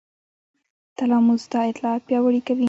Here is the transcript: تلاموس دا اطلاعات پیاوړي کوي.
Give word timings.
تلاموس 0.97 1.43
دا 1.53 1.59
اطلاعات 1.69 2.01
پیاوړي 2.07 2.41
کوي. 2.47 2.59